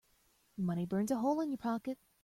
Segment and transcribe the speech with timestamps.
[0.57, 1.99] Money burns a hole in your pocket.